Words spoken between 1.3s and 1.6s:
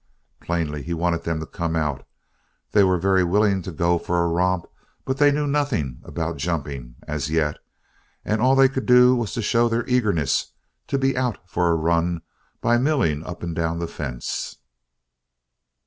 to